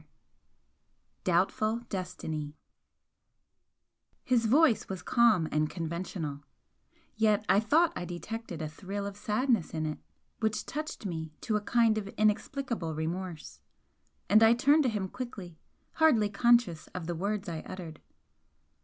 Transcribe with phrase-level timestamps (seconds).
[0.01, 0.07] IX
[1.25, 2.55] DOUBTFUL DESTINY
[4.23, 6.43] His voice was calm and conventional,
[7.17, 9.99] yet I thought I detected a thrill of sadness in it
[10.39, 13.59] which touched me to a kind of inexplicable remorse,
[14.27, 15.59] and I turned to him quickly,
[15.91, 18.01] hardly conscious of the words I uttered.